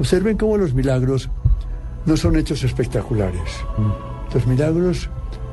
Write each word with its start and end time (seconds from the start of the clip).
Observen 0.00 0.38
cómo 0.38 0.56
los 0.56 0.72
milagros 0.72 1.28
no 2.06 2.16
son 2.16 2.34
hechos 2.36 2.64
espectaculares. 2.64 3.50
Los 4.32 4.46
milagros, 4.46 5.10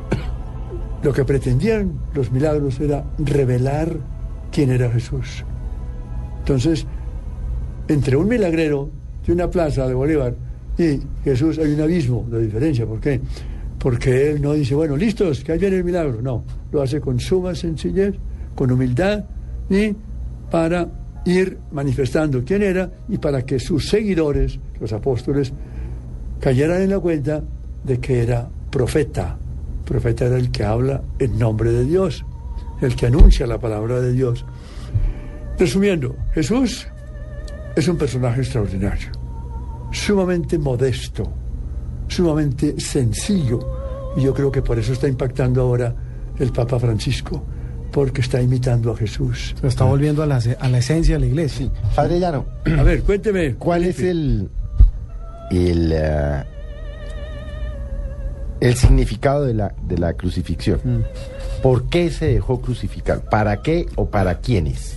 lo 1.03 1.11
que 1.11 1.25
pretendían 1.25 1.91
los 2.13 2.31
milagros 2.31 2.79
era 2.79 3.03
revelar 3.19 3.93
quién 4.49 4.71
era 4.71 4.89
Jesús. 4.89 5.43
Entonces, 6.39 6.87
entre 7.89 8.15
un 8.15 8.29
milagrero 8.29 8.89
de 9.25 9.33
una 9.33 9.49
plaza 9.51 9.85
de 9.85 9.93
Bolívar 9.93 10.33
y 10.77 11.01
Jesús 11.25 11.59
hay 11.59 11.73
un 11.73 11.81
abismo 11.81 12.25
de 12.31 12.43
diferencia. 12.43 12.85
¿Por 12.85 13.01
qué? 13.01 13.19
Porque 13.77 14.31
él 14.31 14.41
no 14.41 14.53
dice, 14.53 14.75
bueno, 14.75 14.95
listos, 14.95 15.43
que 15.43 15.51
ahí 15.51 15.59
viene 15.59 15.75
el 15.75 15.83
milagro. 15.83 16.21
No, 16.21 16.45
lo 16.71 16.81
hace 16.81 17.01
con 17.01 17.19
suma 17.19 17.53
sencillez, 17.53 18.15
con 18.55 18.71
humildad 18.71 19.25
y 19.69 19.93
para 20.49 20.87
ir 21.27 21.57
manifestando 21.71 22.43
quién 22.43 22.63
era 22.63 22.89
y 23.09 23.17
para 23.17 23.43
que 23.43 23.59
sus 23.59 23.89
seguidores, 23.89 24.59
los 24.79 24.93
apóstoles, 24.93 25.51
cayeran 26.39 26.81
en 26.81 26.91
la 26.91 26.99
cuenta 26.99 27.43
de 27.83 27.99
que 27.99 28.23
era 28.23 28.49
profeta. 28.71 29.37
Profeta 29.85 30.25
era 30.25 30.37
el 30.37 30.51
que 30.51 30.63
habla 30.63 31.01
en 31.19 31.37
nombre 31.37 31.71
de 31.71 31.83
Dios, 31.83 32.25
el 32.81 32.95
que 32.95 33.07
anuncia 33.07 33.45
la 33.45 33.59
palabra 33.59 33.99
de 33.99 34.13
Dios. 34.13 34.45
Resumiendo, 35.57 36.15
Jesús 36.33 36.87
es 37.75 37.87
un 37.87 37.97
personaje 37.97 38.41
extraordinario, 38.41 39.09
sumamente 39.91 40.57
modesto, 40.57 41.31
sumamente 42.07 42.79
sencillo. 42.79 43.59
Y 44.15 44.21
yo 44.21 44.33
creo 44.33 44.51
que 44.51 44.61
por 44.61 44.79
eso 44.79 44.93
está 44.93 45.07
impactando 45.07 45.61
ahora 45.61 45.93
el 46.39 46.51
Papa 46.51 46.79
Francisco, 46.79 47.43
porque 47.97 48.21
está 48.21 48.39
imitando 48.39 48.91
a 48.91 48.95
Jesús. 48.95 49.55
Se 49.59 49.65
está 49.65 49.83
volviendo 49.83 50.21
a 50.21 50.27
la, 50.27 50.39
a 50.59 50.69
la 50.69 50.77
esencia 50.77 51.15
de 51.15 51.21
la 51.21 51.25
iglesia. 51.25 51.71
Padre 51.95 52.19
Llano, 52.19 52.45
A 52.77 52.83
ver, 52.83 53.01
cuénteme. 53.01 53.55
¿cuál 53.55 53.85
es 53.85 53.99
el 54.01 54.51
el, 55.49 55.91
eh, 55.91 56.43
el 58.59 58.75
significado 58.75 59.45
de 59.45 59.55
la, 59.55 59.73
de 59.81 59.97
la 59.97 60.13
crucifixión? 60.13 61.07
¿Por 61.63 61.89
qué 61.89 62.11
se 62.11 62.27
dejó 62.27 62.61
crucificar? 62.61 63.27
¿Para 63.31 63.63
qué 63.63 63.87
o 63.95 64.07
para 64.07 64.41
quiénes? 64.41 64.95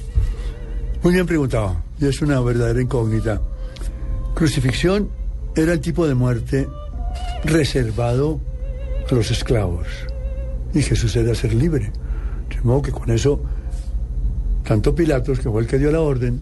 Muy 1.03 1.15
bien 1.15 1.25
preguntado, 1.25 1.77
y 1.98 2.05
es 2.05 2.21
una 2.21 2.39
verdadera 2.43 2.83
incógnita. 2.83 3.41
Crucifixión 4.34 5.09
era 5.56 5.73
el 5.73 5.81
tipo 5.81 6.06
de 6.06 6.12
muerte 6.12 6.69
reservado 7.45 8.43
a 9.11 9.15
los 9.15 9.31
esclavos, 9.31 9.87
y 10.75 10.83
Jesús 10.83 11.17
era 11.17 11.34
ser 11.34 11.55
libre. 11.55 11.93
De 12.56 12.62
modo 12.62 12.83
que 12.83 12.93
con 12.93 13.11
eso, 13.11 13.41
tanto 14.65 14.95
Pilatos, 14.95 15.39
que 15.41 15.51
fue 15.51 15.62
el 15.62 15.67
que 15.67 15.79
dio 15.79 15.91
la 15.91 16.01
orden, 16.01 16.41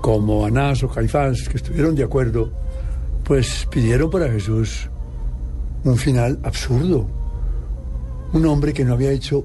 como 0.00 0.46
Anás 0.46 0.82
o 0.82 0.88
Caifás, 0.88 1.48
que 1.48 1.56
estuvieron 1.56 1.94
de 1.94 2.04
acuerdo, 2.04 2.50
pues 3.24 3.66
pidieron 3.70 4.10
para 4.10 4.30
Jesús 4.30 4.88
un 5.84 5.96
final 5.96 6.38
absurdo. 6.42 7.06
Un 8.32 8.46
hombre 8.46 8.72
que 8.72 8.84
no 8.84 8.94
había 8.94 9.10
hecho 9.10 9.44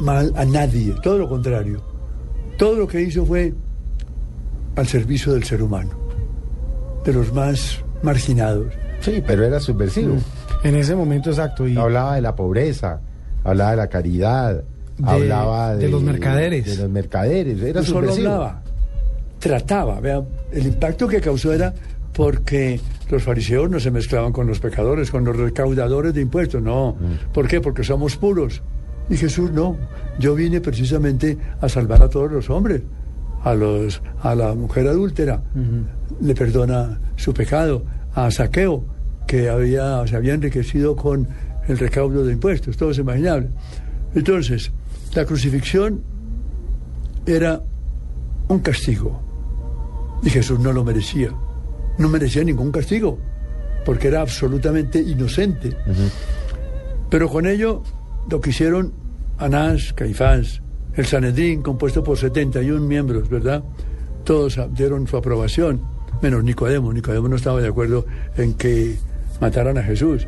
mal 0.00 0.32
a 0.36 0.44
nadie, 0.44 0.94
todo 1.02 1.18
lo 1.18 1.28
contrario. 1.28 1.82
Todo 2.58 2.76
lo 2.76 2.86
que 2.86 3.00
hizo 3.00 3.24
fue 3.24 3.54
al 4.76 4.86
servicio 4.86 5.32
del 5.32 5.44
ser 5.44 5.62
humano, 5.62 5.90
de 7.04 7.12
los 7.12 7.32
más 7.32 7.82
marginados. 8.02 8.72
Sí, 9.00 9.22
pero 9.26 9.44
era 9.44 9.60
subversivo. 9.60 10.16
En 10.62 10.76
ese 10.76 10.94
momento 10.94 11.30
exacto. 11.30 11.66
Y 11.66 11.76
Hablaba 11.76 12.14
de 12.14 12.22
la 12.22 12.36
pobreza, 12.36 13.00
hablaba 13.44 13.72
de 13.72 13.76
la 13.78 13.88
caridad, 13.88 14.62
hablaba 15.02 15.74
de, 15.74 15.86
de 15.86 15.90
los 15.90 16.02
mercaderes. 16.02 16.64
De 16.64 16.82
los 16.82 16.90
mercaderes, 16.90 17.60
era 17.62 17.80
no 17.80 17.86
solo 17.86 18.12
hablaba, 18.12 18.62
trataba. 19.38 20.00
Vea, 20.00 20.22
el 20.52 20.66
impacto 20.66 21.08
que 21.08 21.20
causó 21.20 21.52
era 21.52 21.72
porque 22.12 22.80
los 23.10 23.22
fariseos 23.22 23.70
no 23.70 23.80
se 23.80 23.90
mezclaban 23.90 24.32
con 24.32 24.46
los 24.46 24.60
pecadores, 24.60 25.10
con 25.10 25.24
los 25.24 25.36
recaudadores 25.36 26.14
de 26.14 26.20
impuestos. 26.22 26.62
No. 26.62 26.96
¿Por 27.32 27.48
qué? 27.48 27.60
Porque 27.60 27.84
somos 27.84 28.16
puros. 28.16 28.62
Y 29.10 29.16
Jesús 29.16 29.50
no. 29.50 29.76
Yo 30.18 30.34
vine 30.34 30.60
precisamente 30.60 31.36
a 31.60 31.68
salvar 31.68 32.02
a 32.02 32.08
todos 32.08 32.30
los 32.30 32.50
hombres. 32.50 32.82
A, 33.44 33.54
los, 33.54 34.00
a 34.20 34.34
la 34.36 34.54
mujer 34.54 34.86
adúltera 34.86 35.42
le 36.20 36.34
perdona 36.34 37.00
su 37.16 37.34
pecado. 37.34 37.84
A 38.14 38.30
Saqueo, 38.30 38.84
que 39.26 39.48
había, 39.48 40.06
se 40.06 40.16
había 40.16 40.34
enriquecido 40.34 40.94
con 40.94 41.26
el 41.66 41.78
recaudo 41.78 42.24
de 42.24 42.34
impuestos. 42.34 42.76
Todo 42.76 42.90
es 42.90 42.98
imaginable. 42.98 43.48
Entonces, 44.14 44.70
la 45.14 45.24
crucifixión 45.24 46.02
era 47.26 47.62
un 48.48 48.58
castigo. 48.60 49.20
Y 50.22 50.30
Jesús 50.30 50.58
no 50.58 50.72
lo 50.72 50.84
merecía. 50.84 51.30
No 51.98 52.08
merecía 52.08 52.44
ningún 52.44 52.72
castigo, 52.72 53.18
porque 53.84 54.08
era 54.08 54.20
absolutamente 54.20 55.00
inocente. 55.00 55.76
Pero 57.10 57.28
con 57.28 57.46
ello, 57.46 57.82
lo 58.30 58.40
que 58.40 58.50
hicieron 58.50 58.92
Anás, 59.38 59.92
Caifás, 59.92 60.62
el 60.94 61.06
Sanedrín, 61.06 61.62
compuesto 61.62 62.02
por 62.02 62.16
71 62.18 62.80
miembros, 62.86 63.28
¿verdad? 63.28 63.62
Todos 64.24 64.58
dieron 64.72 65.06
su 65.06 65.16
aprobación, 65.16 65.82
menos 66.22 66.44
Nicodemo. 66.44 66.92
Nicodemo 66.92 67.28
no 67.28 67.36
estaba 67.36 67.60
de 67.60 67.68
acuerdo 67.68 68.06
en 68.36 68.54
que 68.54 68.96
mataran 69.40 69.76
a 69.78 69.82
Jesús. 69.82 70.26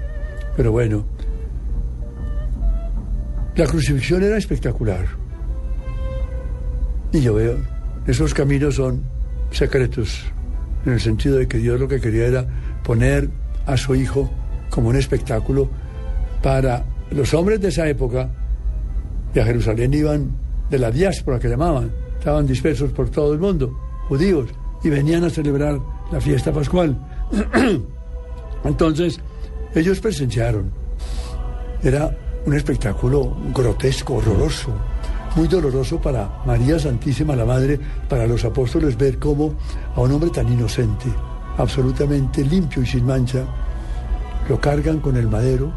Pero 0.56 0.72
bueno, 0.72 1.06
la 3.56 3.66
crucifixión 3.66 4.22
era 4.22 4.36
espectacular. 4.36 5.06
Y 7.12 7.20
yo 7.20 7.34
veo, 7.34 7.58
esos 8.06 8.34
caminos 8.34 8.76
son 8.76 9.02
secretos, 9.50 10.24
en 10.84 10.94
el 10.94 11.00
sentido 11.00 11.36
de 11.36 11.46
que 11.46 11.58
Dios 11.58 11.78
lo 11.78 11.86
que 11.86 12.00
quería 12.00 12.26
era 12.26 12.46
poner 12.82 13.30
a 13.66 13.76
su 13.76 13.94
hijo 13.94 14.30
como 14.70 14.88
un 14.88 14.96
espectáculo 14.96 15.70
para 16.42 16.84
los 17.10 17.32
hombres 17.32 17.60
de 17.60 17.68
esa 17.68 17.88
época, 17.88 18.28
y 19.32 19.38
a 19.38 19.44
Jerusalén 19.44 19.94
iban 19.94 20.30
de 20.68 20.78
la 20.78 20.90
diáspora 20.90 21.38
que 21.38 21.48
llamaban, 21.48 21.92
estaban 22.18 22.46
dispersos 22.46 22.90
por 22.90 23.10
todo 23.10 23.32
el 23.32 23.38
mundo, 23.38 23.78
judíos, 24.08 24.50
y 24.82 24.90
venían 24.90 25.24
a 25.24 25.30
celebrar 25.30 25.78
la 26.10 26.20
fiesta 26.20 26.52
pascual. 26.52 26.98
Entonces, 28.64 29.20
ellos 29.74 30.00
presenciaron, 30.00 30.70
era 31.82 32.16
un 32.46 32.54
espectáculo 32.54 33.36
grotesco, 33.54 34.14
horroroso, 34.14 34.70
muy 35.36 35.48
doloroso 35.48 36.00
para 36.00 36.42
María 36.46 36.78
Santísima, 36.78 37.34
la 37.34 37.44
Madre, 37.44 37.78
para 38.08 38.26
los 38.26 38.44
apóstoles, 38.44 38.96
ver 38.96 39.18
cómo 39.18 39.54
a 39.96 40.00
un 40.00 40.12
hombre 40.12 40.30
tan 40.30 40.52
inocente, 40.52 41.06
absolutamente 41.56 42.44
limpio 42.44 42.82
y 42.82 42.86
sin 42.86 43.06
mancha, 43.06 43.44
lo 44.48 44.60
cargan 44.60 45.00
con 45.00 45.16
el 45.16 45.28
madero, 45.28 45.72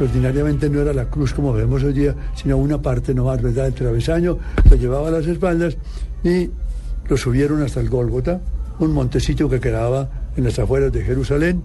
ordinariamente 0.00 0.70
no 0.70 0.80
era 0.80 0.92
la 0.92 1.10
cruz 1.10 1.34
como 1.34 1.52
vemos 1.52 1.82
hoy 1.82 1.92
día, 1.92 2.14
sino 2.34 2.56
una 2.56 2.80
parte 2.80 3.14
nomás, 3.14 3.42
¿verdad?, 3.42 3.64
del 3.64 3.74
travesaño, 3.74 4.38
lo 4.70 4.76
llevaba 4.76 5.08
a 5.08 5.12
las 5.12 5.26
espaldas 5.26 5.76
y 6.22 6.50
lo 7.08 7.16
subieron 7.16 7.62
hasta 7.62 7.80
el 7.80 7.90
Gólgota, 7.90 8.40
un 8.78 8.92
montecito 8.92 9.48
que 9.48 9.60
quedaba 9.60 10.08
en 10.36 10.44
las 10.44 10.58
afueras 10.58 10.92
de 10.92 11.02
Jerusalén, 11.02 11.62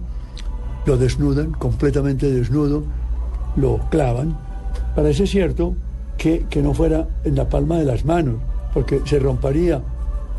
lo 0.86 0.96
desnudan, 0.96 1.52
completamente 1.52 2.30
desnudo, 2.30 2.84
lo 3.56 3.78
clavan. 3.90 4.36
Parece 4.94 5.26
cierto 5.26 5.74
que, 6.16 6.46
que 6.50 6.62
no 6.62 6.74
fuera 6.74 7.06
en 7.24 7.34
la 7.36 7.48
palma 7.48 7.78
de 7.78 7.84
las 7.84 8.04
manos, 8.04 8.36
porque 8.74 9.00
se 9.04 9.18
rompería 9.18 9.80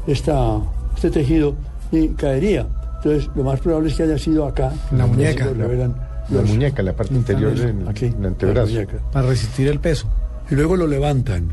esta, 0.08 0.58
este 0.96 1.10
tejido 1.12 1.56
y 1.92 2.10
caería. 2.10 2.68
Entonces, 2.98 3.30
lo 3.36 3.44
más 3.44 3.60
probable 3.60 3.90
es 3.90 3.96
que 3.96 4.04
haya 4.04 4.18
sido 4.18 4.46
acá. 4.46 4.72
La 4.96 5.06
muñeca. 5.08 5.46
lo 5.46 5.54
revelan 5.54 5.96
La 6.30 6.42
los- 6.42 6.50
muñeca, 6.50 6.84
la 6.84 6.94
parte 6.94 7.16
interior 7.16 7.54
del 7.56 7.84
la 7.84 8.28
antebrazo. 8.28 8.74
para 9.12 9.28
resistir 9.28 9.68
el 9.68 9.80
peso. 9.80 10.08
Y 10.50 10.56
luego 10.56 10.76
lo 10.76 10.86
levantan, 10.86 11.50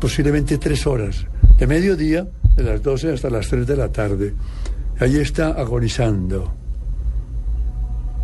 posiblemente 0.00 0.58
tres 0.58 0.86
horas, 0.86 1.24
de 1.58 1.66
mediodía, 1.66 2.26
de 2.56 2.62
las 2.62 2.82
12 2.82 3.12
hasta 3.12 3.30
las 3.30 3.48
3 3.48 3.66
de 3.66 3.76
la 3.76 3.88
tarde. 3.90 4.34
Ahí 5.00 5.16
está 5.16 5.48
agonizando. 5.50 6.52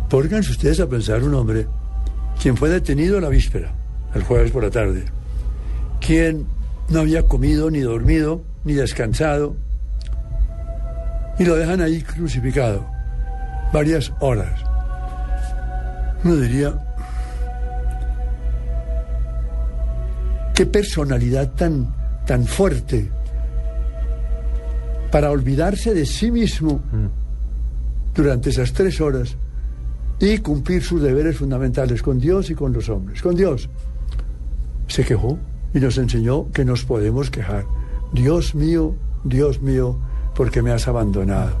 Pónganse 0.09 0.51
ustedes 0.51 0.79
a 0.79 0.87
pensar 0.87 1.23
un 1.23 1.33
hombre 1.33 1.65
quien 2.41 2.57
fue 2.57 2.69
detenido 2.69 3.19
la 3.19 3.29
víspera, 3.29 3.73
el 4.13 4.23
jueves 4.23 4.51
por 4.51 4.63
la 4.63 4.69
tarde, 4.69 5.05
quien 5.99 6.45
no 6.89 6.99
había 6.99 7.23
comido, 7.23 7.71
ni 7.71 7.79
dormido, 7.79 8.41
ni 8.63 8.73
descansado, 8.73 9.55
y 11.39 11.43
lo 11.43 11.55
dejan 11.55 11.81
ahí 11.81 12.01
crucificado 12.01 12.85
varias 13.73 14.11
horas. 14.19 14.53
Uno 16.23 16.35
diría, 16.37 16.73
qué 20.53 20.65
personalidad 20.65 21.51
tan, 21.51 21.93
tan 22.25 22.45
fuerte 22.45 23.09
para 25.11 25.29
olvidarse 25.29 25.93
de 25.93 26.05
sí 26.05 26.31
mismo 26.31 26.81
durante 28.13 28.49
esas 28.49 28.73
tres 28.73 28.99
horas 29.01 29.35
y 30.19 30.37
cumplir 30.39 30.83
sus 30.83 31.01
deberes 31.01 31.37
fundamentales 31.37 32.01
con 32.01 32.19
Dios 32.19 32.49
y 32.49 32.55
con 32.55 32.73
los 32.73 32.89
hombres. 32.89 33.21
Con 33.21 33.35
Dios 33.35 33.69
se 34.87 35.03
quejó 35.03 35.37
y 35.73 35.79
nos 35.79 35.97
enseñó 35.97 36.51
que 36.51 36.63
nos 36.63 36.85
podemos 36.85 37.29
quejar. 37.29 37.65
Dios 38.13 38.55
mío, 38.55 38.95
Dios 39.23 39.61
mío, 39.61 39.97
porque 40.35 40.61
me 40.61 40.71
has 40.71 40.87
abandonado. 40.87 41.57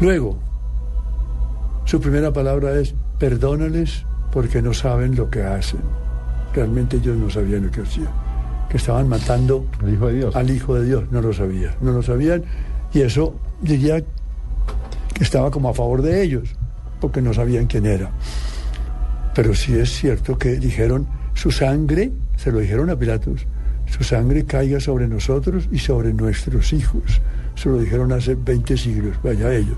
Luego, 0.00 0.38
su 1.84 2.00
primera 2.00 2.32
palabra 2.32 2.78
es, 2.78 2.94
perdónales 3.18 4.04
porque 4.32 4.62
no 4.62 4.72
saben 4.72 5.14
lo 5.14 5.30
que 5.30 5.42
hacen. 5.42 5.80
Realmente 6.54 6.96
ellos 6.96 7.16
no 7.16 7.30
sabían 7.30 7.66
lo 7.66 7.70
que 7.70 7.82
hacían. 7.82 8.08
Que 8.68 8.76
estaban 8.76 9.08
matando 9.08 9.66
El 9.82 9.94
Hijo 9.94 10.06
de 10.06 10.14
Dios. 10.14 10.36
al 10.36 10.50
Hijo 10.50 10.74
de 10.74 10.86
Dios. 10.86 11.04
No 11.10 11.20
lo 11.20 11.32
sabían. 11.32 11.74
No 11.80 11.92
lo 11.92 12.02
sabían. 12.02 12.44
Y 12.92 13.00
eso 13.00 13.34
diría 13.60 14.00
que 14.00 15.24
estaba 15.24 15.50
como 15.50 15.68
a 15.68 15.74
favor 15.74 16.02
de 16.02 16.22
ellos, 16.22 16.56
porque 17.00 17.22
no 17.22 17.32
sabían 17.34 17.66
quién 17.66 17.86
era. 17.86 18.10
Pero 19.34 19.54
sí 19.54 19.74
es 19.74 19.90
cierto 19.90 20.38
que 20.38 20.56
dijeron, 20.56 21.06
su 21.34 21.50
sangre, 21.50 22.12
se 22.36 22.52
lo 22.52 22.58
dijeron 22.58 22.90
a 22.90 22.96
Pilatos, 22.96 23.46
su 23.86 24.04
sangre 24.04 24.44
caiga 24.44 24.80
sobre 24.80 25.08
nosotros 25.08 25.68
y 25.72 25.78
sobre 25.78 26.12
nuestros 26.12 26.72
hijos. 26.72 27.20
Se 27.54 27.68
lo 27.68 27.78
dijeron 27.78 28.12
hace 28.12 28.34
20 28.34 28.76
siglos, 28.76 29.16
vaya 29.22 29.52
ellos. 29.52 29.76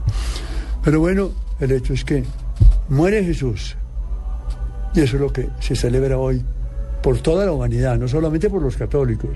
Pero 0.85 1.01
bueno, 1.01 1.31
el 1.61 1.73
hecho 1.73 1.95
es 1.95 2.05
que 2.05 2.25
muere 2.89 3.25
Jesús. 3.25 3.77
Y 4.95 5.01
eso 5.01 5.17
es 5.17 5.23
lo 5.23 5.33
que 5.33 5.49
se 5.61 5.75
celebra 5.75 6.19
hoy 6.19 6.45
por 7.03 7.19
toda 7.21 7.47
la 7.47 7.53
humanidad, 7.53 7.99
no 7.99 8.07
solamente 8.07 8.51
por 8.51 8.63
los 8.63 8.77
católicos. 8.77 9.31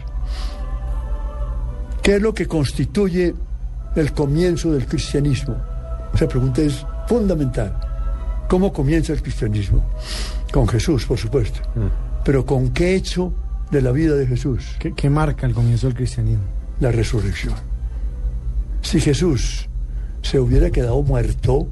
¿Qué 2.02 2.16
es 2.16 2.22
lo 2.22 2.34
que 2.34 2.46
constituye 2.46 3.34
el 3.96 4.12
comienzo 4.12 4.72
del 4.72 4.86
cristianismo? 4.86 5.56
Esa 6.16 6.26
pregunta 6.28 6.62
es 6.62 6.84
fundamental. 7.06 7.78
¿Cómo 8.48 8.72
comienza 8.72 9.12
el 9.12 9.20
cristianismo? 9.22 9.84
Con 10.50 10.66
Jesús, 10.66 11.04
por 11.04 11.18
supuesto. 11.18 11.60
Pero 12.24 12.44
¿con 12.46 12.70
qué 12.70 12.94
hecho 12.94 13.32
de 13.70 13.82
la 13.82 13.92
vida 13.92 14.14
de 14.14 14.26
Jesús? 14.26 14.76
¿Qué, 14.78 14.94
qué 14.94 15.10
marca 15.10 15.46
el 15.46 15.52
comienzo 15.54 15.88
del 15.88 15.96
cristianismo? 15.96 16.44
La 16.80 16.90
resurrección. 16.90 17.54
Si 18.80 19.00
Jesús 19.00 19.68
se 20.22 20.40
hubiera 20.40 20.70
quedado 20.70 21.02
muerto, 21.02 21.68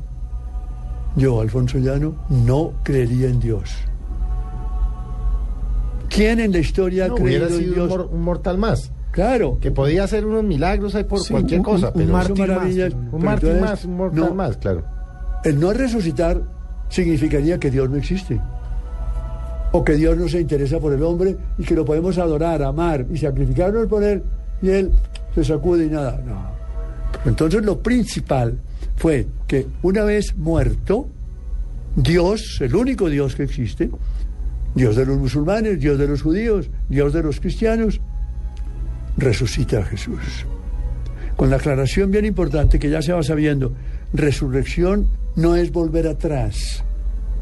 yo, 1.17 1.41
Alfonso 1.41 1.79
Llano, 1.79 2.17
no 2.29 2.73
creería 2.82 3.29
en 3.29 3.41
Dios. 3.41 3.70
¿Quién 6.08 6.38
en 6.41 6.52
la 6.52 6.58
historia 6.58 7.06
ha 7.06 7.08
No, 7.08 7.17
en 7.17 7.43
un, 7.52 7.75
Dios? 7.75 7.88
mor- 7.88 8.08
un 8.12 8.23
mortal 8.23 8.58
más. 8.58 8.91
Claro. 9.14 9.58
Que 9.61 9.70
podía 9.70 10.05
hacer 10.05 10.26
unos 10.26 10.43
milagros 10.44 10.94
ahí 10.96 11.05
por 11.05 11.20
Sí, 11.20 11.32
cualquier 11.32 11.61
un- 11.61 11.64
cosa. 11.64 11.87
un 11.88 11.93
pero 11.94 12.22
Son 12.22 12.37
maravillas. 12.38 12.94
más, 12.94 13.12
un 13.12 13.28
entonces, 13.28 13.61
más, 13.61 13.84
un 13.84 13.96
mortal 13.96 14.20
no, 14.20 14.34
más, 14.34 14.56
claro. 14.56 14.84
El 15.44 15.61
no 15.61 15.72
resucitar 15.72 16.43
significaría 16.88 17.58
que 17.58 17.70
Dios 17.70 17.88
no 17.88 17.96
existe. 17.96 18.40
O 19.72 19.84
que 19.84 19.94
Dios 19.94 20.16
no 20.16 20.28
se 20.28 20.40
interesa 20.40 20.78
por 20.81 20.93
el 20.93 21.02
hombre 21.02 21.37
y 21.58 21.62
que 21.64 21.75
lo 21.75 21.84
podemos 21.84 22.19
adorar, 22.19 22.62
amar 22.62 23.06
y 23.12 23.16
sacrificarnos 23.19 23.87
por 23.87 24.02
él 24.02 24.22
y 24.62 24.69
él 24.70 24.90
se 25.34 25.44
sacude 25.44 25.87
y 25.87 25.90
nada. 25.90 26.20
No. 26.26 26.52
Entonces 27.25 27.64
lo 27.64 27.78
principal 27.81 28.58
fue 28.96 29.26
que 29.46 29.67
una 29.82 30.02
vez 30.05 30.37
muerto, 30.37 31.08
Dios, 31.96 32.58
el 32.60 32.75
único 32.75 33.08
Dios 33.08 33.34
que 33.37 33.44
existe, 33.44 33.90
Dios 34.75 34.96
de 34.96 35.06
los 35.06 35.19
musulmanes, 35.19 35.78
Dios 35.78 35.99
de 35.99 36.08
los 36.08 36.22
judíos, 36.22 36.69
Dios 36.88 37.12
de 37.12 37.22
los 37.22 37.38
cristianos, 37.40 38.00
resucita 39.16 39.78
a 39.78 39.84
Jesús. 39.84 40.46
Con 41.37 41.50
la 41.50 41.56
aclaración 41.56 42.11
bien 42.11 42.25
importante 42.25 42.78
que 42.78 42.90
ya 42.90 43.02
se 43.02 43.12
va 43.12 43.22
sabiendo, 43.22 43.72
resurrección 44.12 45.08
no 45.37 45.56
es 45.56 45.72
volver 45.72 46.06
atrás. 46.06 46.84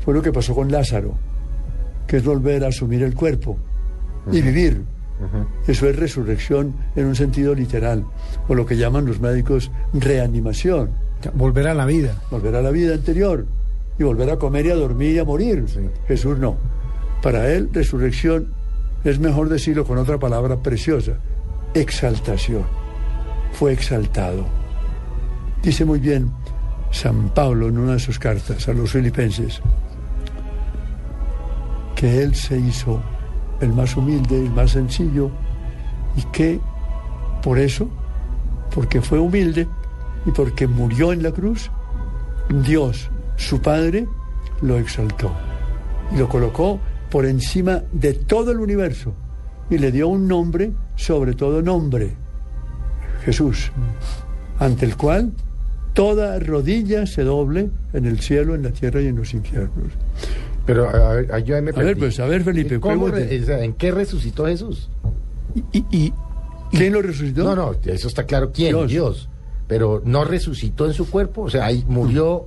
Fue 0.04 0.14
lo 0.14 0.22
que 0.22 0.32
pasó 0.32 0.54
con 0.54 0.70
Lázaro, 0.72 1.14
que 2.06 2.16
es 2.16 2.24
volver 2.24 2.64
a 2.64 2.69
asumir 2.69 3.02
el 3.02 3.14
cuerpo 3.14 3.58
y 4.30 4.40
vivir. 4.40 4.82
Eso 5.69 5.88
es 5.88 5.94
resurrección 5.94 6.74
en 6.96 7.06
un 7.06 7.14
sentido 7.14 7.54
literal, 7.54 8.04
o 8.48 8.54
lo 8.54 8.66
que 8.66 8.76
llaman 8.76 9.06
los 9.06 9.20
médicos 9.20 9.70
reanimación, 9.92 10.90
Volver 11.34 11.68
a 11.68 11.75
la 11.75 11.86
vida. 11.86 12.20
volver 12.30 12.56
a 12.56 12.62
la 12.62 12.72
vida 12.72 12.94
anterior 12.94 13.46
y 13.96 14.02
volver 14.02 14.30
a 14.30 14.36
comer 14.38 14.66
y 14.66 14.70
a 14.70 14.75
dormir 14.75 15.14
y 15.14 15.18
a 15.20 15.25
morir. 15.25 15.64
Jesús 16.08 16.38
no. 16.38 16.56
Para 17.22 17.52
él, 17.52 17.70
resurrección 17.72 18.48
es 19.04 19.20
mejor 19.20 19.48
decirlo 19.48 19.84
con 19.84 19.98
otra 19.98 20.18
palabra 20.18 20.56
preciosa, 20.56 21.18
exaltación. 21.74 22.64
Fue 23.52 23.72
exaltado. 23.72 24.46
Dice 25.62 25.84
muy 25.84 26.00
bien 26.00 26.32
San 26.90 27.30
Pablo 27.30 27.69
en 27.69 27.78
una 27.78 27.92
de 27.92 28.00
sus 28.00 28.19
cartas 28.19 28.69
a 28.69 28.72
los 28.72 28.90
filipenses 28.92 29.60
que 31.94 32.22
él 32.22 32.34
se 32.34 32.58
hizo 32.58 33.00
el 33.60 33.72
más 33.72 33.96
humilde, 33.96 34.36
el 34.36 34.50
más 34.50 34.72
sencillo 34.72 35.30
y 36.16 36.22
que 36.32 36.60
por 37.42 37.58
eso, 37.58 37.88
porque 38.75 39.00
fue 39.00 39.18
humilde 39.18 39.68
y 40.26 40.30
porque 40.32 40.66
murió 40.66 41.12
en 41.12 41.22
la 41.22 41.30
cruz, 41.30 41.70
Dios, 42.64 43.08
su 43.36 43.60
Padre, 43.60 44.06
lo 44.60 44.78
exaltó 44.78 45.32
y 46.12 46.18
lo 46.18 46.28
colocó 46.28 46.80
por 47.10 47.25
encima 47.26 47.82
de 47.92 48.14
todo 48.14 48.50
el 48.50 48.58
universo 48.58 49.14
y 49.70 49.78
le 49.78 49.92
dio 49.92 50.08
un 50.08 50.26
nombre, 50.26 50.72
sobre 50.96 51.34
todo 51.34 51.62
nombre, 51.62 52.12
Jesús, 53.24 53.70
ante 54.58 54.84
el 54.86 54.96
cual 54.96 55.32
toda 55.94 56.38
rodilla 56.38 57.06
se 57.06 57.22
doble 57.22 57.70
en 57.92 58.06
el 58.06 58.20
cielo, 58.20 58.54
en 58.54 58.62
la 58.62 58.70
tierra 58.70 59.00
y 59.00 59.06
en 59.08 59.16
los 59.16 59.32
infiernos. 59.34 59.92
Pero 60.64 60.88
a 60.88 61.14
ver, 61.14 61.32
a- 61.32 61.38
yo 61.40 61.60
me 61.62 61.70
A 61.70 61.74
ver, 61.74 61.96
pues, 61.98 62.18
a 62.20 62.26
ver, 62.26 62.44
Felipe, 62.44 62.78
¿Cómo 62.80 63.06
pregunte. 63.06 63.28
re- 63.36 63.42
o 63.42 63.46
sea, 63.46 63.64
¿En 63.64 63.72
qué 63.74 63.90
resucitó 63.90 64.46
Jesús? 64.46 64.88
Y, 65.72 65.84
y- 65.90 66.12
¿Quién 66.70 66.92
lo 66.94 67.02
resucitó? 67.02 67.44
No, 67.44 67.54
no, 67.54 67.74
eso 67.84 68.08
está 68.08 68.24
claro. 68.24 68.50
¿Quién? 68.52 68.70
Dios. 68.70 68.88
Dios. 68.90 69.28
Pero 69.68 70.00
no 70.04 70.24
resucitó 70.24 70.86
en 70.86 70.94
su 70.94 71.10
cuerpo. 71.10 71.42
O 71.42 71.50
sea, 71.50 71.66
ahí 71.66 71.84
murió. 71.86 72.46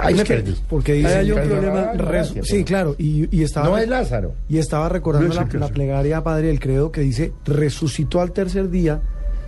Ahí 0.00 0.14
me 0.14 0.22
es 0.22 0.28
que- 0.28 0.34
perdí. 0.34 0.56
Porque 0.68 0.92
dice, 0.94 1.14
hay 1.14 1.32
un 1.32 1.40
problema. 1.40 1.92
gracias, 1.94 2.46
sí, 2.48 2.64
claro. 2.64 2.94
Y, 2.98 3.34
y 3.36 3.42
estaba, 3.42 3.68
No 3.68 3.78
es 3.78 3.88
Lázaro. 3.88 4.34
y 4.48 4.58
estaba 4.58 4.88
recordando 4.88 5.28
No 5.34 5.40
es 5.42 5.52
la, 5.54 5.60
la 5.60 5.68
plegaria 5.68 6.22
Padre 6.22 6.48
del 6.48 6.60
Credo 6.60 6.90
que 6.92 7.00
dice, 7.02 7.32
resucitó 7.44 8.20
al 8.20 8.32
tercer 8.32 8.70
día 8.70 9.00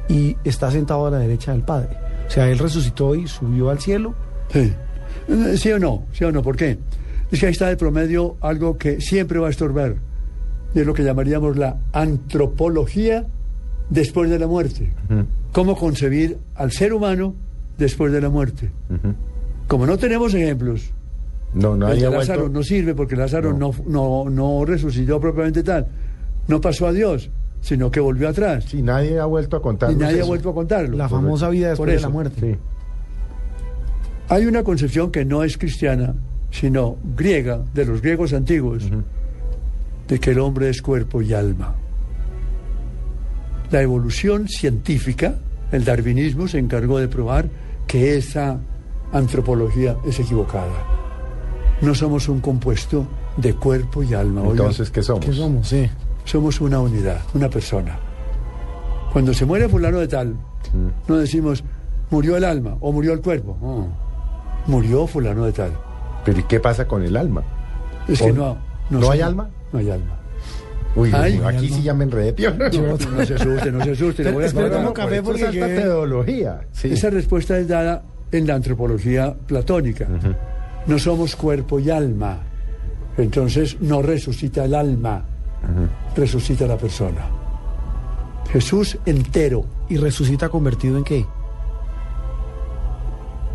y 0.09 0.37
está 0.45 0.71
sentado 0.71 1.07
a 1.07 1.11
la 1.11 1.19
derecha 1.19 1.53
del 1.53 1.63
Padre. 1.63 1.97
O 2.27 2.31
sea, 2.31 2.49
él 2.51 2.59
resucitó 2.59 3.15
y 3.15 3.27
subió 3.27 3.71
al 3.71 3.79
cielo. 3.81 4.15
Sí. 4.53 4.73
Eh, 5.29 5.57
¿Sí 5.57 5.73
o 5.73 5.79
no? 5.79 6.05
¿Sí 6.13 6.25
o 6.25 6.33
no? 6.33 6.43
¿Por 6.43 6.57
qué? 6.57 6.79
Es 7.31 7.41
que 7.41 7.47
ahí 7.47 7.53
está 7.53 7.69
de 7.69 7.77
promedio 7.77 8.37
algo 8.41 8.77
que 8.77 9.01
siempre 9.01 9.39
va 9.39 9.47
a 9.49 9.51
estorbar. 9.51 9.95
Y 10.75 10.81
es 10.81 10.87
lo 10.87 10.93
que 10.95 11.03
llamaríamos 11.05 11.57
la 11.57 11.79
antropología 11.93 13.25
después 13.91 14.29
de 14.31 14.39
la 14.39 14.47
muerte. 14.47 14.93
¿Cómo 15.53 15.77
concebir 15.77 16.39
al 16.55 16.73
ser 16.73 16.93
humano 16.93 17.35
después 17.79 18.13
de 18.13 18.21
la 18.21 18.29
muerte? 18.29 18.71
Como 19.75 19.87
no 19.87 19.99
tenemos 19.99 20.33
ejemplos, 20.35 20.93
No, 21.53 21.77
no 21.77 21.87
el 21.89 21.95
había 21.95 22.09
de 22.11 22.17
Lázaro 22.19 22.43
vuelto. 22.43 22.59
no 22.59 22.63
sirve 22.63 22.95
porque 22.95 23.17
Lázaro 23.17 23.53
no. 23.53 23.73
No, 23.89 24.31
no, 24.31 24.65
resucitó 24.65 25.19
propiamente 25.19 25.65
tal. 25.65 25.89
No 26.47 26.61
pasó 26.61 26.87
a 26.87 26.93
Dios, 26.93 27.29
sino 27.61 27.91
que 27.91 27.99
volvió 27.99 28.29
atrás. 28.29 28.67
Sí, 28.69 28.83
nadie 28.83 29.19
ha 29.19 29.25
vuelto 29.25 29.57
a 29.57 29.61
contar. 29.61 29.91
y 29.91 29.97
nadie 29.97 30.21
ha 30.21 30.27
vuelto 30.27 30.51
a 30.51 30.55
contarlo. 30.55 30.97
La 30.97 31.09
famosa 31.09 31.49
vida 31.49 31.75
Por 31.75 31.89
después 31.89 31.97
de 31.97 32.01
la 32.03 32.09
muerte. 32.09 32.41
Sí. 32.53 32.57
Hay 34.29 34.47
una 34.47 34.63
concepción 34.63 35.11
que 35.11 35.25
no 35.25 35.43
es 35.43 35.59
cristiana, 35.59 36.15
sino 36.53 36.97
griega, 37.17 37.65
de 37.75 37.85
los 37.85 38.01
griegos 38.01 38.33
antiguos, 38.33 38.85
de 40.07 40.21
que 40.21 40.31
el 40.31 40.39
hombre 40.39 40.69
es 40.69 40.81
cuerpo 40.83 41.21
y 41.21 41.33
alma. 41.35 41.75
La 43.73 43.83
evolución 43.83 44.47
científica, 44.47 45.35
el 45.73 45.85
darwinismo, 45.85 46.47
se 46.47 46.61
encargó 46.61 47.01
de 47.01 47.09
probar 47.09 47.49
que 47.89 48.17
esa 48.17 48.61
antropología 49.15 49.97
es 50.05 50.21
equivocada. 50.21 50.73
No 51.81 51.95
somos 51.95 52.29
un 52.29 52.41
compuesto 52.41 53.07
de 53.37 53.55
cuerpo 53.55 54.03
y 54.03 54.13
alma. 54.13 54.43
Entonces, 54.45 54.91
¿qué 54.91 55.03
somos? 55.03 55.25
¿Qué 55.25 55.33
somos? 55.33 55.69
Sí. 55.69 55.89
somos 56.25 56.61
una 56.61 56.81
unidad, 56.81 57.21
una 57.33 57.49
persona. 57.49 57.99
Cuando 59.13 59.33
se 59.33 59.45
muere 59.45 59.69
fulano 59.69 60.01
de 60.01 60.09
tal, 60.09 60.37
no 61.09 61.17
decimos 61.17 61.63
murió 62.11 62.37
el 62.37 62.45
alma 62.45 62.77
o 62.81 62.93
murió 62.93 63.13
el 63.13 63.21
cuerpo. 63.21 63.57
No. 63.61 63.89
Murió 64.67 65.07
fulano 65.07 65.45
de 65.45 65.53
tal. 65.53 65.73
Pero 66.25 66.41
¿y 66.41 66.43
qué 66.45 66.59
pasa 66.59 66.87
con 66.87 67.03
el 67.03 67.17
alma? 67.17 67.43
Es 68.09 68.21
que 68.21 68.31
¿O 68.31 68.35
no, 68.35 68.59
no 68.91 69.11
hay 69.11 69.21
alma? 69.21 69.51
No 69.73 69.79
hay 69.79 69.91
alma. 69.91 70.19
Uy, 70.97 71.11
Ay, 71.13 71.41
aquí 71.45 71.69
sí 71.69 71.83
ya 71.83 71.93
me 71.93 72.05
enredé. 72.05 72.35
No, 72.49 72.97
no 72.97 73.27
se 73.27 73.35
asuste, 73.35 73.73
no 73.73 73.85
se 73.85 73.91
asuste. 73.93 74.25
le 74.25 74.33
voy 74.33 74.45
a 74.45 74.93
café 74.93 75.23
porque 75.23 75.45
teología. 75.47 76.61
Sí. 76.73 76.93
Esa 76.93 77.11
respuesta 77.11 77.59
es 77.59 77.69
dada 77.69 78.03
en 78.33 78.47
la 78.47 78.55
antropología 78.55 79.35
platónica. 79.35 80.09
No 80.87 80.99
somos 80.99 81.37
cuerpo 81.37 81.81
y 81.81 81.91
alma. 81.91 82.41
Entonces 83.17 83.81
no 83.81 84.03
resucita 84.03 84.65
el 84.65 84.75
alma, 84.75 85.25
resucita 86.17 86.67
la 86.67 86.77
persona. 86.77 87.27
Jesús 88.51 88.99
entero, 89.07 89.67
¿Y 89.89 89.99
resucita 89.99 90.49
convertido 90.49 90.97
en 90.97 91.05
qué? 91.05 91.27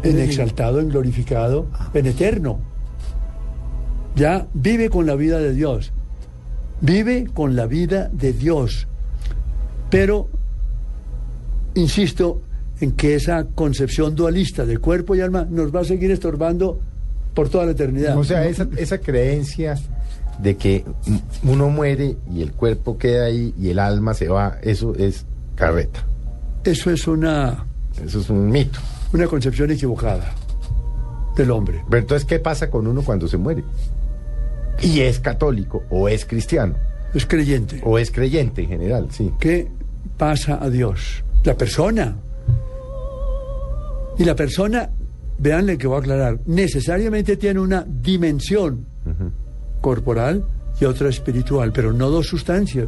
en 0.01 0.19
exaltado, 0.19 0.79
en 0.79 0.89
glorificado, 0.89 1.67
en 1.93 2.05
eterno. 2.05 2.59
Ya 4.15 4.47
vive 4.53 4.89
con 4.89 5.05
la 5.05 5.15
vida 5.15 5.39
de 5.39 5.53
Dios. 5.53 5.91
Vive 6.81 7.27
con 7.33 7.55
la 7.55 7.65
vida 7.65 8.09
de 8.11 8.31
Dios. 8.31 8.87
Pero, 9.89 10.29
insisto 11.73 12.41
en 12.81 12.91
que 12.93 13.15
esa 13.15 13.45
concepción 13.45 14.15
dualista 14.15 14.65
de 14.65 14.77
cuerpo 14.77 15.15
y 15.15 15.21
alma 15.21 15.45
nos 15.49 15.73
va 15.75 15.81
a 15.81 15.85
seguir 15.85 16.11
estorbando 16.11 16.79
por 17.33 17.49
toda 17.49 17.65
la 17.65 17.71
eternidad. 17.71 18.17
O 18.17 18.23
sea, 18.23 18.45
esa, 18.45 18.67
esa 18.77 18.97
creencia 18.99 19.75
de 20.39 20.55
que 20.55 20.85
uno 21.43 21.69
muere 21.69 22.15
y 22.33 22.41
el 22.41 22.53
cuerpo 22.53 22.97
queda 22.97 23.25
ahí 23.25 23.53
y 23.59 23.69
el 23.69 23.79
alma 23.79 24.13
se 24.13 24.29
va, 24.29 24.57
eso 24.61 24.95
es 24.95 25.25
carreta. 25.55 26.05
Eso 26.63 26.91
es 26.91 27.07
una, 27.07 27.65
Eso 28.05 28.19
es 28.21 28.29
un 28.29 28.49
mito. 28.49 28.79
una 29.13 29.27
concepción 29.27 29.71
equivocada 29.71 30.33
del 31.35 31.51
hombre. 31.51 31.83
Pero 31.89 32.01
entonces, 32.01 32.25
¿qué 32.25 32.39
pasa 32.39 32.69
con 32.69 32.87
uno 32.87 33.01
cuando 33.01 33.27
se 33.27 33.37
muere? 33.37 33.63
Y 34.81 35.01
es 35.01 35.19
católico, 35.19 35.83
o 35.89 36.07
es 36.07 36.25
cristiano, 36.25 36.75
Es 37.13 37.25
creyente. 37.25 37.81
o 37.83 37.97
es 37.99 38.11
creyente 38.11 38.61
en 38.63 38.69
general, 38.69 39.07
sí. 39.11 39.31
¿Qué 39.39 39.67
pasa 40.17 40.57
a 40.61 40.69
Dios? 40.69 41.23
La 41.43 41.55
persona. 41.55 42.15
Y 44.19 44.25
la 44.25 44.35
persona, 44.35 44.89
veanle 45.39 45.77
que 45.77 45.87
voy 45.87 45.95
a 45.95 45.99
aclarar, 45.99 46.39
necesariamente 46.45 47.37
tiene 47.37 47.59
una 47.59 47.83
dimensión 47.87 48.85
corporal 49.81 50.43
y 50.79 50.85
otra 50.85 51.09
espiritual, 51.09 51.71
pero 51.73 51.91
no 51.93 52.09
dos 52.09 52.27
sustancias. 52.27 52.87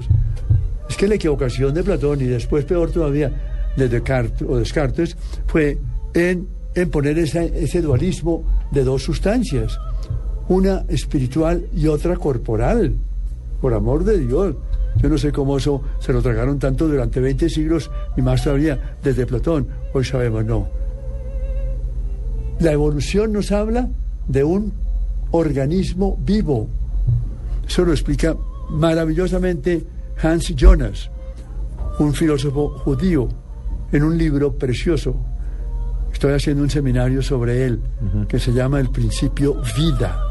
Es 0.90 0.98
que 0.98 1.08
la 1.08 1.16
equivocación 1.16 1.74
de 1.74 1.84
Platón 1.84 2.22
y 2.22 2.26
después 2.26 2.66
peor 2.66 2.92
todavía 2.92 3.32
de 3.78 3.88
Descartes, 3.88 4.42
o 4.48 4.58
Descartes 4.58 5.16
fue 5.48 5.78
en, 6.14 6.48
en 6.76 6.90
poner 6.90 7.18
esa- 7.18 7.44
ese 7.46 7.82
dualismo 7.82 8.44
de 8.72 8.84
dos 8.84 9.04
sustancias, 9.04 9.78
una 10.50 10.84
espiritual 10.90 11.66
y 11.74 11.88
otra 11.88 12.18
corporal, 12.18 12.94
por 13.62 13.74
amor 13.74 14.04
de 14.04 14.20
Dios. 14.20 14.56
Yo 15.02 15.08
no 15.08 15.18
sé 15.18 15.32
cómo 15.32 15.56
eso 15.58 15.82
se 16.00 16.12
lo 16.12 16.22
tragaron 16.22 16.60
tanto 16.60 16.86
durante 16.90 17.22
20 17.22 17.48
siglos 17.50 17.90
y 18.18 18.22
más 18.22 18.44
todavía 18.44 18.98
desde 19.02 19.26
Platón. 19.26 19.68
Hoy 19.94 20.04
sabemos, 20.04 20.44
no. 20.44 20.68
La 22.62 22.74
evolución 22.74 23.34
nos 23.34 23.51
habla 23.51 23.89
de 24.27 24.44
un 24.44 24.72
organismo 25.32 26.15
vivo. 26.24 26.70
Eso 27.68 27.84
lo 27.84 27.91
explica 27.91 28.38
maravillosamente 28.70 29.84
Hans 30.22 30.56
Jonas, 30.56 31.10
un 31.98 32.13
filósofo 32.13 32.77
judío, 32.77 33.30
en 33.91 34.03
un 34.03 34.15
libro 34.15 34.56
precioso. 34.56 35.15
Estoy 36.13 36.34
haciendo 36.34 36.62
un 36.62 36.70
seminario 36.70 37.24
sobre 37.24 37.65
él 37.65 37.82
que 38.27 38.38
se 38.38 38.53
llama 38.53 38.80
El 38.80 38.91
principio 38.91 39.60
vida. 39.75 40.22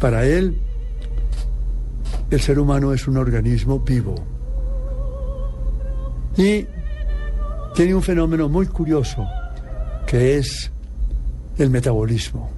Para 0.00 0.26
él, 0.26 0.58
el 2.28 2.40
ser 2.40 2.58
humano 2.58 2.92
es 2.92 3.06
un 3.06 3.18
organismo 3.18 3.78
vivo. 3.78 4.16
Y 6.36 6.66
tiene 7.76 7.94
un 7.94 8.02
fenómeno 8.02 8.48
muy 8.48 8.66
curioso, 8.66 9.24
que 10.08 10.38
es 10.38 10.72
el 11.58 11.70
metabolismo. 11.70 12.48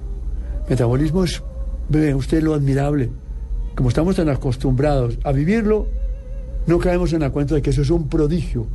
Metabolismo 0.69 1.23
es, 1.23 1.41
ve 1.89 2.13
usted 2.15 2.41
lo 2.41 2.53
admirable. 2.53 3.09
Como 3.75 3.89
estamos 3.89 4.15
tan 4.15 4.29
acostumbrados 4.29 5.17
a 5.23 5.31
vivirlo, 5.31 5.87
no 6.67 6.77
caemos 6.79 7.11
en 7.13 7.21
la 7.21 7.31
cuenta 7.31 7.55
de 7.55 7.61
que 7.61 7.71
eso 7.71 7.81
es 7.81 7.89
un 7.89 8.07
prodigio. 8.07 8.67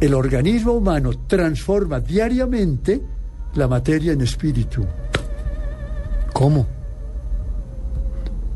El 0.00 0.14
organismo 0.14 0.72
humano 0.72 1.10
transforma 1.26 2.00
diariamente 2.00 3.00
la 3.54 3.68
materia 3.68 4.12
en 4.12 4.22
espíritu. 4.22 4.84
¿Cómo? 6.32 6.66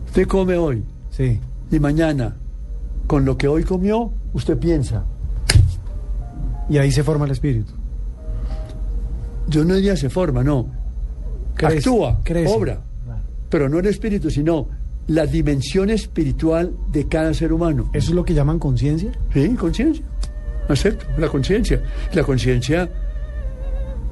Usted 0.06 0.26
come 0.26 0.56
hoy 0.56 0.84
Sí. 1.10 1.40
y 1.70 1.78
mañana, 1.78 2.36
con 3.06 3.24
lo 3.24 3.36
que 3.36 3.46
hoy 3.48 3.64
comió, 3.64 4.12
usted 4.32 4.58
piensa. 4.58 5.04
Y 6.68 6.78
ahí 6.78 6.90
se 6.90 7.02
forma 7.04 7.26
el 7.26 7.32
espíritu. 7.32 7.74
Yo 9.48 9.64
no 9.64 9.74
diría 9.74 9.96
se 9.96 10.08
forma, 10.08 10.42
no. 10.42 10.68
Crece, 11.54 11.76
Actúa, 11.78 12.20
crece. 12.24 12.52
obra. 12.52 12.82
Pero 13.48 13.68
no 13.68 13.78
el 13.78 13.86
espíritu, 13.86 14.30
sino 14.30 14.68
la 15.06 15.26
dimensión 15.26 15.90
espiritual 15.90 16.74
de 16.90 17.06
cada 17.06 17.34
ser 17.34 17.52
humano. 17.52 17.90
¿Eso 17.92 18.10
es 18.10 18.14
lo 18.14 18.24
que 18.24 18.34
llaman 18.34 18.58
conciencia? 18.58 19.12
Sí, 19.32 19.48
conciencia. 19.54 20.04
Acepto, 20.68 21.06
la 21.18 21.28
conciencia. 21.28 21.82
La 22.12 22.24
conciencia 22.24 22.88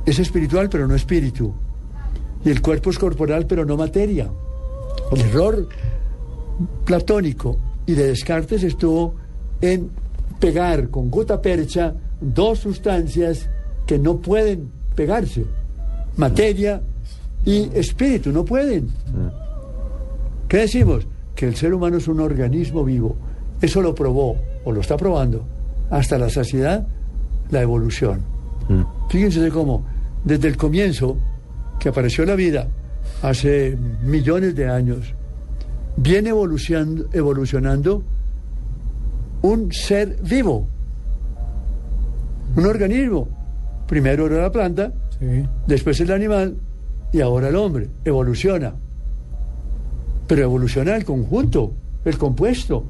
es 0.05 0.19
espiritual, 0.19 0.69
pero 0.69 0.87
no 0.87 0.95
espíritu. 0.95 1.55
Y 2.45 2.51
el 2.51 2.61
cuerpo 2.61 2.91
es 2.91 2.99
corporal, 2.99 3.47
pero 3.47 3.65
no 3.65 3.77
materia. 3.77 4.31
El 5.13 5.21
error 5.21 5.69
platónico 6.85 7.59
y 7.87 7.95
de 7.95 8.09
Descartes 8.09 8.63
estuvo 8.63 9.15
en 9.61 9.91
pegar 10.39 10.91
con 10.91 11.11
gota 11.11 11.41
percha 11.41 11.95
dos 12.21 12.61
sustancias 12.61 13.49
que 13.87 13.99
no 13.99 14.21
pueden 14.21 14.71
pegarse. 14.95 15.45
Materia 16.17 16.81
y 17.45 17.71
espíritu, 17.75 18.31
no 18.33 18.45
pueden. 18.45 18.89
¿Qué 20.49 20.59
decimos? 20.59 21.07
Que 21.35 21.47
el 21.47 21.57
ser 21.57 21.73
humano 21.75 21.97
es 21.97 22.09
un 22.09 22.21
organismo 22.21 22.85
vivo. 22.85 23.17
Eso 23.61 23.81
lo 23.81 23.95
probó, 23.95 24.37
o 24.65 24.73
lo 24.73 24.81
está 24.81 24.97
probando, 24.97 25.45
hasta 25.91 26.19
la 26.19 26.29
saciedad, 26.29 26.87
la 27.51 27.63
evolución. 27.63 28.21
Fíjense 29.09 29.51
cómo, 29.51 29.85
desde 30.25 30.49
el 30.49 30.57
comienzo 30.57 31.17
que 31.79 31.89
apareció 31.89 32.25
la 32.25 32.35
vida, 32.35 32.69
hace 33.23 33.77
millones 34.03 34.55
de 34.55 34.69
años, 34.69 35.15
viene 35.97 36.31
evolucionando, 36.31 37.07
evolucionando 37.13 38.03
un 39.43 39.73
ser 39.73 40.17
vivo, 40.23 40.67
un 42.57 42.67
organismo. 42.67 43.29
Primero 43.93 44.25
era 44.25 44.41
la 44.41 44.51
planta, 44.51 44.91
Sí. 45.21 45.45
después 45.67 46.01
el 46.01 46.11
animal 46.13 46.57
y 47.13 47.21
ahora 47.21 47.51
el 47.51 47.57
hombre. 47.57 47.91
Evoluciona. 48.07 48.73
Pero 50.27 50.43
evoluciona 50.45 50.97
el 50.97 51.05
conjunto, 51.05 51.75
el 52.07 52.17
compuesto, 52.17 52.85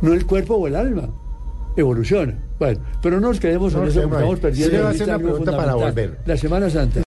no 0.00 0.12
el 0.12 0.26
cuerpo 0.26 0.56
o 0.56 0.66
el 0.66 0.74
alma. 0.74 1.08
Evoluciona. 1.76 2.36
Bueno, 2.58 2.80
pero 3.00 3.20
no 3.20 3.28
nos 3.28 3.38
quedemos 3.38 3.72
No 3.72 3.78
en 3.78 3.84
nos 3.84 3.94
eso 3.96 4.04
estamos 4.04 4.40
perdiendo 4.40 4.66
Sí, 4.66 4.72
le 4.72 4.78
voy 4.78 4.84
a 4.84 4.86
ahorita 4.88 5.04
hacer 5.04 5.14
una 5.14 5.24
pregunta 5.30 5.56
para 5.56 5.74
volver. 5.76 6.18
La 6.26 6.36
Semana 6.36 6.70
Santa. 6.70 7.00